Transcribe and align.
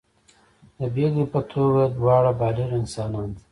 د 0.77 0.79
بېلګې 0.93 1.25
په 1.33 1.39
توګه 1.51 1.81
دواړه 1.97 2.31
بالغ 2.39 2.69
انسانان 2.79 3.27
دي. 3.35 3.41